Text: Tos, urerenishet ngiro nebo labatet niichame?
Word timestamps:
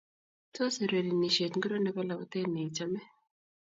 Tos, 0.53 0.73
urerenishet 0.85 1.53
ngiro 1.57 1.77
nebo 1.81 2.01
labatet 2.07 2.45
niichame? 2.51 3.01